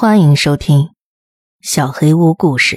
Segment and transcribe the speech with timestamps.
[0.00, 0.82] 欢迎收听
[1.60, 2.76] 《小黑屋故事》。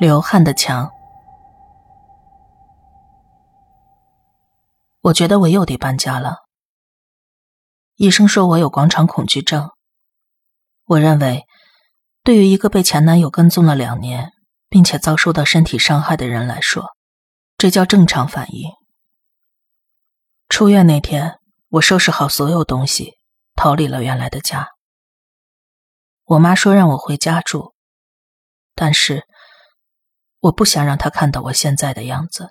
[0.00, 0.90] 流汗的墙，
[5.02, 6.38] 我觉得我又得搬家了。
[7.94, 9.70] 医生说我有广场恐惧症。
[10.86, 11.44] 我认为，
[12.24, 14.32] 对于一个被前男友跟踪了两年，
[14.68, 16.88] 并且遭受到身体伤害的人来说，
[17.56, 18.72] 这叫正常反应。
[20.54, 23.14] 出院那天，我收拾好所有东西，
[23.56, 24.68] 逃离了原来的家。
[26.26, 27.74] 我妈说让我回家住，
[28.76, 29.26] 但是
[30.38, 32.50] 我不想让她看到我现在的样子。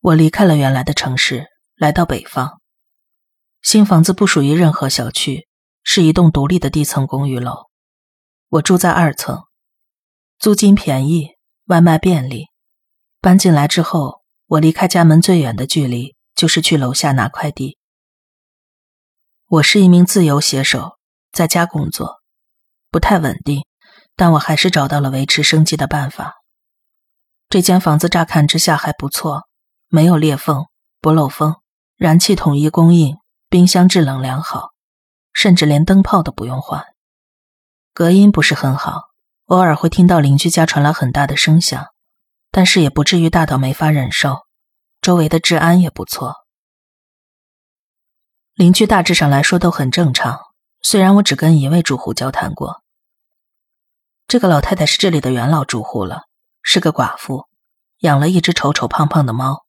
[0.00, 1.46] 我离开了原来的城市，
[1.76, 2.60] 来到北方。
[3.62, 5.46] 新房子不属于任何小区，
[5.84, 7.68] 是一栋独立的地层公寓楼。
[8.48, 9.44] 我住在二层，
[10.40, 11.28] 租金便宜，
[11.66, 12.46] 外卖便利。
[13.20, 14.24] 搬进来之后。
[14.48, 17.78] 我离开家门最远的距离就是去楼下拿快递。
[19.48, 20.98] 我是一名自由写手，
[21.32, 22.20] 在家工作，
[22.90, 23.64] 不太稳定，
[24.14, 26.34] 但我还是找到了维持生计的办法。
[27.48, 29.48] 这间房子乍看之下还不错，
[29.88, 30.66] 没有裂缝，
[31.00, 31.56] 不漏风，
[31.96, 33.16] 燃气统一供应，
[33.48, 34.72] 冰箱制冷良好，
[35.32, 36.84] 甚至连灯泡都不用换。
[37.94, 39.04] 隔音不是很好，
[39.46, 41.86] 偶尔会听到邻居家传来很大的声响。
[42.50, 44.45] 但是也不至于大到没法忍受，
[45.06, 46.34] 周围的治安也不错，
[48.54, 50.40] 邻居大致上来说都很正常。
[50.82, 52.82] 虽然我只跟一位住户交谈过，
[54.26, 56.22] 这个老太太是这里的元老住户了，
[56.60, 57.46] 是个寡妇，
[57.98, 59.64] 养了一只丑丑胖胖的猫。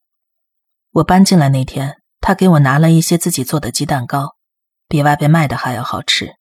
[0.93, 4.37] 我搬进来那天，她给我拿了一些自己做的鸡蛋糕，
[4.87, 6.33] 比外边卖的还要好吃。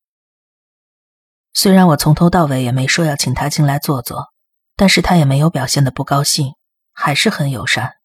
[1.52, 4.32] 虽然我从头到尾也没说要请她进来坐坐。
[4.74, 6.54] 但是他也没有表现的不高兴，
[6.94, 7.95] 还是很友善。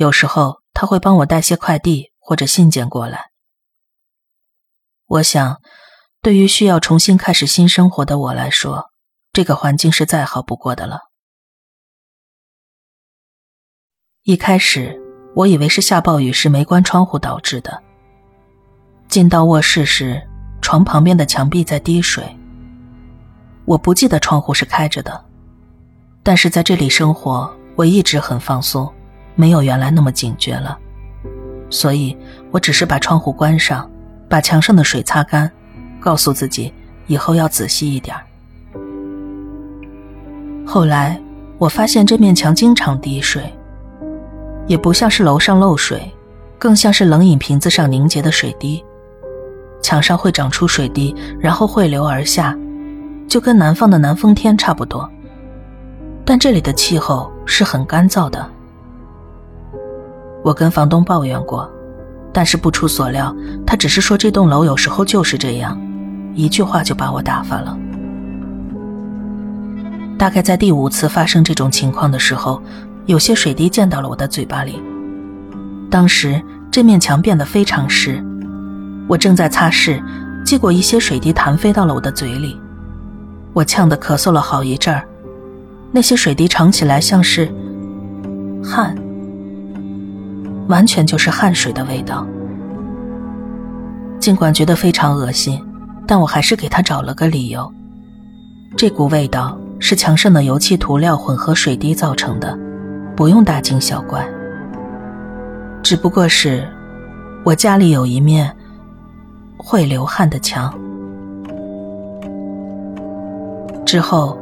[0.00, 3.32] 有时候他会帮我带些快递或者信件过来。
[5.04, 5.60] 我想，
[6.22, 8.86] 对于需要重新开始新生活的我来说，
[9.30, 11.00] 这个环境是再好不过的了。
[14.22, 14.98] 一开始
[15.36, 17.82] 我以为是下暴雨时没关窗户导致的。
[19.06, 20.26] 进到卧室时，
[20.62, 22.24] 床旁边的墙壁在滴水。
[23.66, 25.22] 我不记得窗户是开着的。
[26.22, 28.90] 但是在这里生活，我一直很放松，
[29.34, 30.78] 没有原来那么警觉了，
[31.70, 32.16] 所以
[32.50, 33.88] 我只是把窗户关上，
[34.28, 35.50] 把墙上的水擦干，
[35.98, 36.72] 告诉自己
[37.06, 38.16] 以后要仔细一点。
[40.66, 41.20] 后来
[41.58, 43.42] 我发现这面墙经常滴水，
[44.66, 46.10] 也不像是楼上漏水，
[46.58, 48.84] 更像是冷饮瓶子上凝结的水滴，
[49.82, 52.56] 墙上会长出水滴，然后汇流而下，
[53.26, 55.08] 就跟南方的南风天差不多。
[56.24, 58.48] 但这里的气候是很干燥的。
[60.42, 61.70] 我跟房东抱怨过，
[62.32, 63.34] 但是不出所料，
[63.66, 65.80] 他只是说这栋楼有时候就是这样，
[66.34, 67.76] 一句话就把我打发了。
[70.16, 72.62] 大概在第五次发生这种情况的时候，
[73.06, 74.82] 有些水滴溅到了我的嘴巴里。
[75.90, 76.40] 当时
[76.70, 78.22] 这面墙变得非常湿，
[79.08, 80.00] 我正在擦拭，
[80.44, 82.60] 结果一些水滴弹飞到了我的嘴里，
[83.52, 85.04] 我呛得咳嗽了好一阵儿。
[85.90, 87.52] 那些水滴尝起来像是
[88.62, 88.96] 汗，
[90.70, 92.26] 完全就是汗水的味道。
[94.18, 95.62] 尽管觉得非常恶心，
[96.06, 97.70] 但我还是给他找了个理由。
[98.76, 102.58] 这股味道是墙上的油漆涂料混合水滴造成的，
[103.14, 104.26] 不用大惊小怪。
[105.82, 106.66] 只不过是
[107.44, 108.50] 我家里有一面
[109.58, 110.72] 会流汗的墙。
[113.84, 114.38] 之后。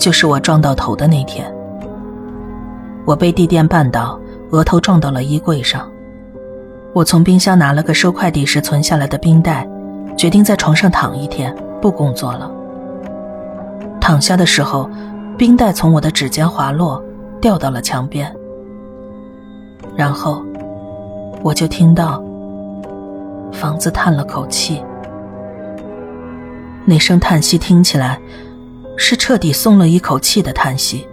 [0.00, 1.44] 就是我撞到头的那天，
[3.04, 4.18] 我被地垫绊倒，
[4.50, 5.90] 额头撞到了衣柜上。
[6.92, 9.68] 我从冰箱拿了个收快递时存下来的冰袋，
[10.16, 12.50] 决定在床上躺一天，不工作了。
[14.00, 14.90] 躺下的时候，
[15.38, 17.02] 冰袋从我的指尖滑落，
[17.40, 18.34] 掉到了墙边。
[19.96, 20.44] 然后，
[21.42, 22.22] 我就听到
[23.52, 24.82] 房子叹了口气，
[26.84, 28.18] 那声叹息听起来。
[29.02, 31.08] 是彻底松了一口气的叹息，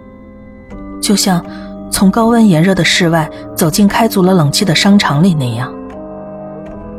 [1.00, 1.42] 就像
[1.90, 5.72] 从高温炎热的室外走进开足了冷气的商场里那样。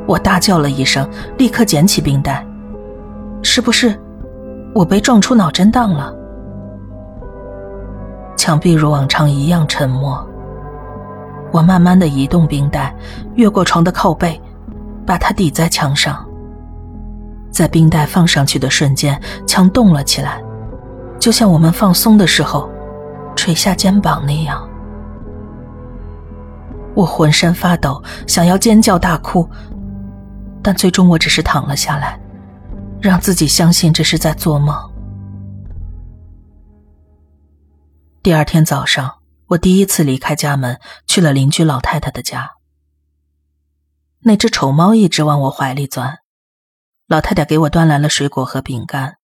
[0.08, 1.08] 我大叫了一声，
[1.38, 2.46] 立刻捡起冰袋。
[3.44, 3.98] 是不是
[4.74, 6.14] 我被撞出脑震荡了？
[8.36, 10.26] 墙壁如往常一样沉默。
[11.52, 12.96] 我慢慢的移动冰袋，
[13.36, 14.40] 越过床的靠背，
[15.06, 16.26] 把它抵在墙上。
[17.52, 20.42] 在冰袋放上去的瞬间，墙动了起来。
[21.20, 22.70] 就像我们放松的时候，
[23.36, 24.68] 垂下肩膀那样。
[26.96, 29.50] 我浑身发抖，想要尖叫大哭，
[30.62, 32.20] 但最终我只是躺了下来，
[33.02, 34.76] 让自己相信这是在做梦。
[38.22, 42.52] 第二天早上，我第一次离开家门，去了邻居老太太的家。
[44.22, 46.20] 那只丑猫一直往我怀里钻，
[47.08, 49.16] 老太太给我端来了水果和饼干。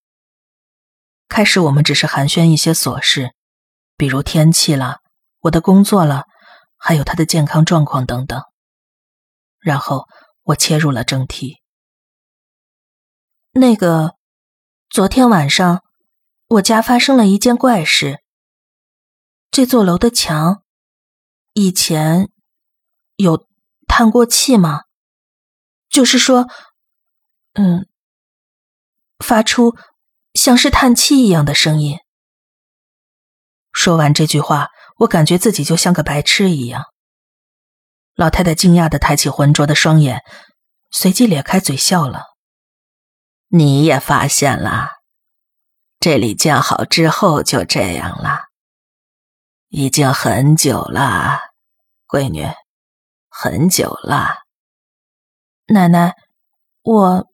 [1.28, 3.32] 开始我们只是寒暄一些琐事，
[3.98, 5.00] 比如天气了，
[5.42, 6.24] 我的工作了。
[6.88, 8.44] 还有他的健康状况等等。
[9.58, 10.08] 然后
[10.44, 11.60] 我切入了正题。
[13.54, 14.18] 那个，
[14.88, 15.84] 昨天晚上
[16.46, 18.22] 我家发生了一件怪事。
[19.50, 20.62] 这座楼的墙
[21.54, 22.30] 以前
[23.16, 23.48] 有
[23.88, 24.84] 叹过气吗？
[25.90, 26.48] 就是说，
[27.54, 27.90] 嗯，
[29.26, 29.76] 发出
[30.36, 31.98] 像是叹气一样的声音。
[33.74, 34.70] 说完这句话。
[35.00, 36.86] 我感觉自己就像个白痴一样。
[38.16, 40.22] 老太太惊讶的抬起浑浊的双眼，
[40.90, 42.24] 随即咧开嘴笑了。
[43.50, 44.90] 你也发现了，
[46.00, 48.40] 这里建好之后就这样了，
[49.68, 51.40] 已经很久了，
[52.08, 52.48] 闺女，
[53.30, 54.36] 很久了。
[55.68, 56.16] 奶奶，
[56.84, 57.28] 我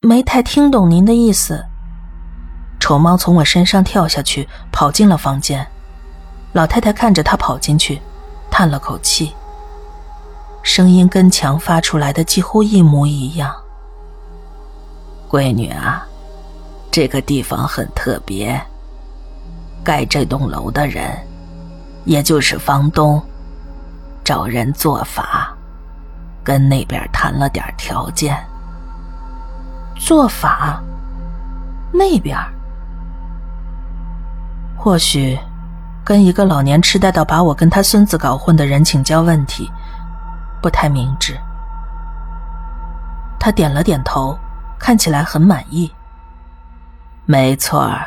[0.00, 1.66] 没太听懂您的意思。
[2.80, 5.70] 丑猫从我身上跳下去，跑进了房间。
[6.58, 8.02] 老太太看着他跑进去，
[8.50, 9.32] 叹了口气。
[10.64, 13.54] 声音跟墙发出来的几乎一模一样。
[15.30, 16.04] 闺女啊，
[16.90, 18.60] 这个地方很特别。
[19.84, 21.16] 盖这栋楼的人，
[22.04, 23.22] 也就是房东，
[24.24, 25.56] 找人做法，
[26.42, 28.36] 跟那边谈了点条件。
[29.96, 30.82] 做法？
[31.92, 32.36] 那边？
[34.76, 35.38] 或许。
[36.08, 39.70] 跟一个老年痴呆到把我跟他孙子搞混的人请教问题，
[40.62, 41.38] 不太明智。
[43.38, 44.34] 他点了点头，
[44.80, 45.92] 看起来很满意。
[47.26, 48.06] 没错儿，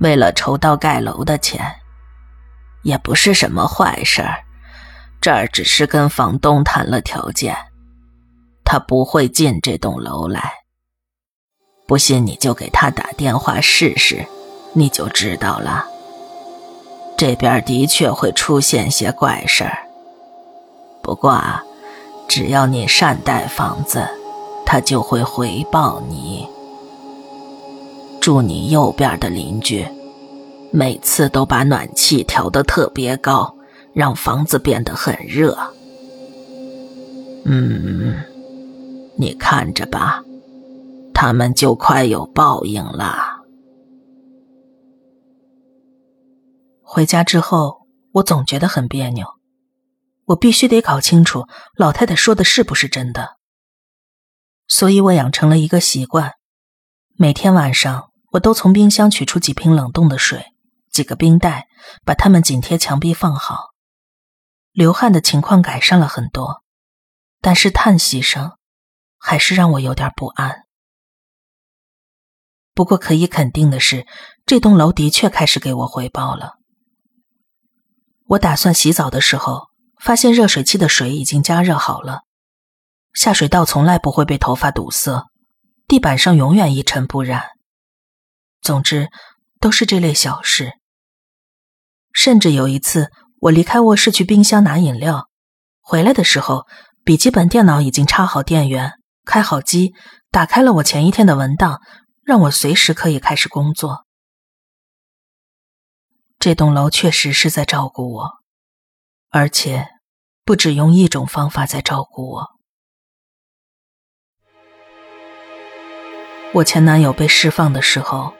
[0.00, 1.64] 为了筹到盖楼的钱，
[2.82, 4.44] 也不是什么坏事儿。
[5.18, 7.56] 这儿只是跟房东谈了条件，
[8.66, 10.52] 他不会进这栋楼来。
[11.88, 14.26] 不信你就给他打电话试试，
[14.74, 15.86] 你就知道了。
[17.16, 19.78] 这边的确会出现些怪事儿，
[21.00, 21.40] 不过
[22.26, 24.06] 只要你善待房子，
[24.66, 26.48] 他就会回报你。
[28.20, 29.86] 住你右边的邻居，
[30.72, 33.54] 每次都把暖气调得特别高，
[33.92, 35.56] 让房子变得很热。
[37.44, 38.16] 嗯，
[39.16, 40.24] 你看着吧，
[41.12, 43.33] 他们就快有报应了。
[46.94, 49.26] 回家之后，我总觉得很别扭。
[50.26, 53.36] 我必须得搞清楚老太太说的是不是真的。
[54.68, 56.34] 所以我养成了一个习惯：
[57.16, 60.44] 每天晚上，我都从冰箱取出几瓶冷冻的水、
[60.88, 61.66] 几个冰袋，
[62.04, 63.70] 把它们紧贴墙壁放好。
[64.70, 66.62] 流汗的情况改善了很多，
[67.40, 68.52] 但是叹息声
[69.18, 70.62] 还是让我有点不安。
[72.72, 74.06] 不过可以肯定的是，
[74.46, 76.60] 这栋楼的确开始给我回报了。
[78.28, 79.68] 我打算洗澡的时候，
[80.00, 82.20] 发现热水器的水已经加热好了，
[83.12, 85.26] 下水道从来不会被头发堵塞，
[85.86, 87.48] 地板上永远一尘不染。
[88.62, 89.10] 总之，
[89.60, 90.72] 都是这类小事。
[92.12, 95.28] 甚至有一次，我离开卧室去冰箱拿饮料，
[95.82, 96.64] 回来的时候，
[97.04, 98.92] 笔记本电脑已经插好电源，
[99.26, 99.92] 开好机，
[100.30, 101.80] 打开了我前一天的文档，
[102.24, 104.03] 让我随时可以开始工作。
[106.44, 108.30] 这栋楼确实是在照顾我，
[109.30, 109.88] 而且
[110.44, 112.50] 不只用一种方法在照顾我。
[116.52, 118.34] 我前男友被释放的时候，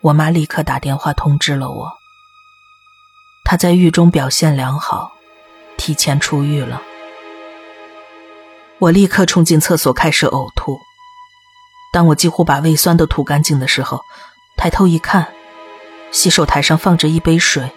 [0.00, 1.92] 我妈立刻打电话通知了我。
[3.44, 5.12] 他在狱中表现良好，
[5.76, 6.80] 提前出狱了。
[8.78, 10.78] 我立刻冲进厕所开始呕吐。
[11.92, 14.00] 当我几乎把胃酸都吐干净的时候，
[14.56, 15.30] 抬头一看。
[16.12, 17.72] 洗手台上放着一杯水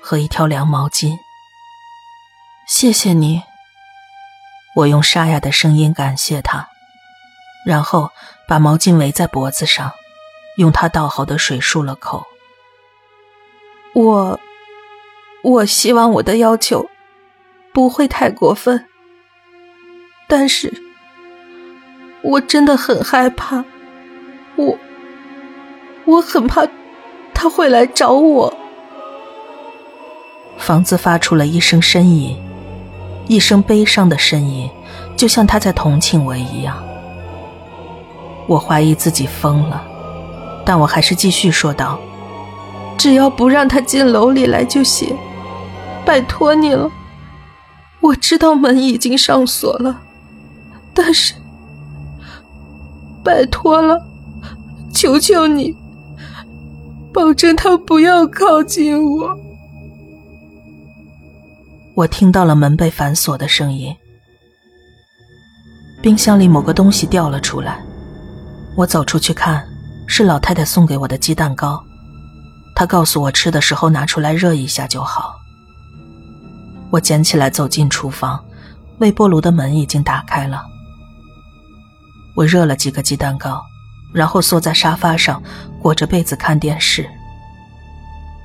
[0.00, 1.16] 和一条凉毛巾。
[2.68, 3.42] 谢谢你，
[4.76, 6.68] 我用沙哑的声音感谢他，
[7.66, 8.10] 然后
[8.46, 9.92] 把毛巾围在脖子上，
[10.58, 12.26] 用他倒好的水漱了口。
[13.94, 14.38] 我，
[15.42, 16.88] 我希望我的要求
[17.72, 18.86] 不会太过分，
[20.28, 20.82] 但是
[22.22, 23.64] 我真的很害怕，
[24.56, 24.78] 我，
[26.04, 26.68] 我很怕。
[27.42, 28.52] 他会来找我。
[30.58, 32.36] 房子发出了一声呻吟，
[33.28, 34.68] 一声悲伤的呻吟，
[35.16, 36.76] 就像他在同情我一样。
[38.46, 39.82] 我怀疑自己疯了，
[40.66, 41.98] 但我还是继续说道
[42.98, 45.16] ：“只要不让他进楼里来就行，
[46.04, 46.90] 拜托你了。
[48.00, 49.98] 我知道门已经上锁了，
[50.92, 51.32] 但是，
[53.24, 54.04] 拜托了，
[54.92, 55.74] 求求你，
[57.12, 59.36] 保证他不要靠近我。”
[61.96, 63.94] 我听到了门被反锁的声音，
[66.02, 67.84] 冰箱里某个东西掉了出来。
[68.76, 69.66] 我走出去看，
[70.06, 71.82] 是老太太送给我的鸡蛋糕。
[72.74, 75.34] 她告诉我吃的时候拿出来热一下就好。
[76.90, 78.42] 我捡起来走进厨房，
[79.00, 80.64] 微波炉的门已经打开了。
[82.34, 83.62] 我热了几个鸡蛋糕，
[84.12, 85.42] 然后缩在沙发上
[85.80, 87.08] 裹着被子看电视。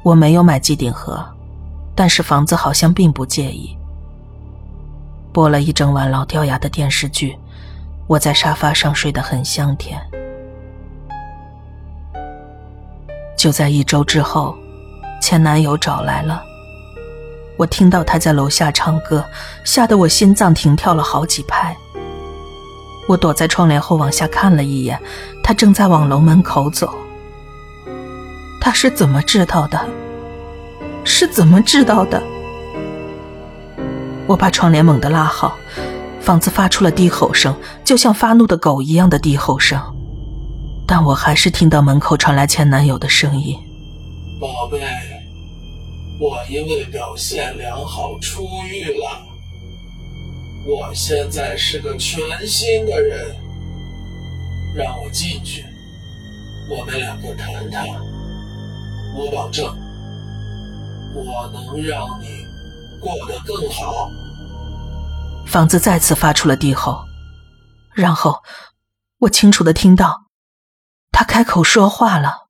[0.04, 1.24] 我没有买机顶盒。
[1.98, 3.74] 但是房子好像并不介意。
[5.32, 7.38] 播了一整晚老掉牙的电视剧，
[8.06, 9.98] 我在沙发上睡得很香甜。
[13.38, 14.58] 就在一周之后，
[15.22, 16.44] 前男友找来了，
[17.56, 19.24] 我听到他在楼下唱歌，
[19.64, 21.74] 吓得我心脏停跳了好几拍。
[23.08, 25.00] 我躲在窗帘后往下看了一眼，
[25.44, 26.94] 他正在往楼门口走。
[28.60, 29.80] 他是怎么知道的？
[31.04, 32.22] 是怎么知道的？
[34.28, 35.56] 我把窗帘猛地拉好，
[36.20, 39.80] 房子发出了低吼声，就像发怒的狗一样的低吼声。
[40.88, 43.56] 但我还是听到门口传来前男友的声音
[44.42, 44.80] ：“宝贝，
[46.20, 49.22] 我因为表现良好出狱了，
[50.66, 53.36] 我现在是个全新的人，
[54.76, 55.64] 让我进去，
[56.70, 57.86] 我们两个谈谈，
[59.16, 59.66] 我保证。”
[61.18, 62.28] 我能让你
[63.00, 64.12] 过得更好。
[65.48, 67.06] 房子再次发出了低吼，
[67.94, 68.44] 然后
[69.20, 70.26] 我清楚的听到
[71.14, 72.50] 他开口说话了：“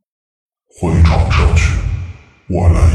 [0.81, 1.77] 回床上去，
[2.50, 2.94] 我来应付。”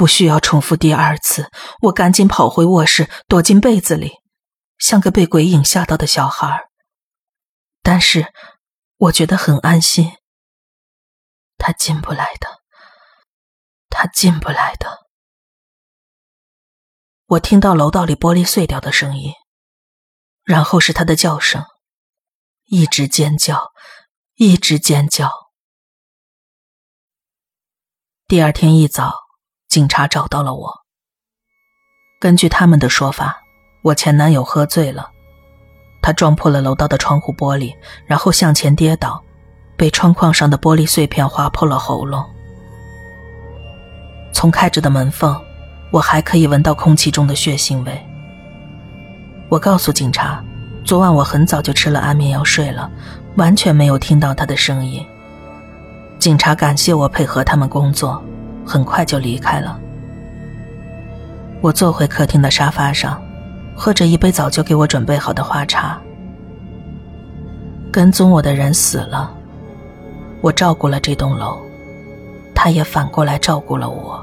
[0.00, 1.50] 不需要重复第二次，
[1.82, 4.14] 我赶紧跑回卧室，躲进被子里，
[4.78, 6.70] 像个被鬼影吓到的小孩。
[7.82, 8.32] 但是
[8.96, 10.12] 我觉得很安心，
[11.58, 12.62] 他进不来的。
[13.90, 15.00] 他进不来的。
[17.26, 19.34] 我听到楼道里玻璃碎掉的声音，
[20.44, 21.62] 然后是他的叫声，
[22.64, 23.70] 一直尖叫，
[24.36, 25.30] 一直尖叫。
[28.26, 29.19] 第二天一早，
[29.70, 30.68] 警察找到了我。
[32.20, 33.40] 根据他们的说法，
[33.82, 35.08] 我前男友喝醉了，
[36.02, 37.72] 他撞破了楼道的窗户玻璃，
[38.04, 39.22] 然后向前跌倒，
[39.76, 42.20] 被窗框上的玻璃碎片划破了喉咙。
[44.32, 45.40] 从开着的门缝，
[45.92, 48.06] 我还可以闻到空气中的血腥味。
[49.48, 50.44] 我告诉警察，
[50.84, 52.90] 昨晚我很早就吃了安眠药睡了，
[53.36, 55.06] 完全没有听到他的声音。
[56.18, 58.20] 警察感谢我配合他们工作，
[58.70, 59.76] 很快就离开了。
[61.60, 63.20] 我坐回客厅的沙发上，
[63.74, 66.00] 喝着一杯早就给我准备好的花茶。
[67.90, 69.34] 跟踪我的人死了，
[70.40, 71.58] 我照顾了这栋楼。
[72.54, 74.22] 他也反过来照顾了我。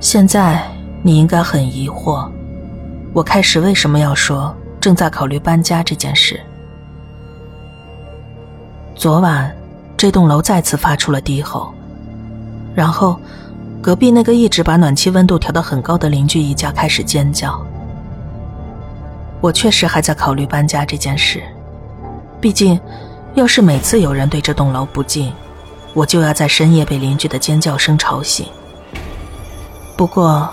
[0.00, 0.60] 现在
[1.04, 2.28] 你应该很疑惑，
[3.12, 6.40] 我开始为什么要说正在考虑搬家这件事。
[8.96, 9.54] 昨晚
[9.96, 11.72] 这栋楼再次发出了低吼，
[12.74, 13.18] 然后
[13.80, 17.60] 隔壁那个一直把暖气温度调到很高的邻居一家开始尖叫。
[19.40, 21.42] 我确实还在考虑搬家这件事，
[22.40, 22.80] 毕竟。
[23.34, 25.30] 要是每次有人对这栋楼不敬，
[25.92, 28.46] 我就要在深夜被邻居的尖叫声吵醒。
[29.94, 30.48] 不过，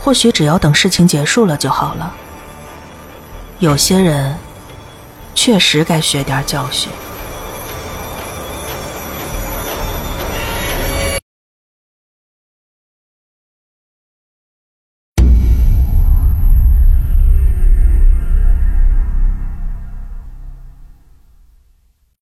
[0.00, 2.12] 或许只要等事情结束了就好了。
[3.60, 4.36] 有些人，
[5.36, 6.90] 确实该学点教训。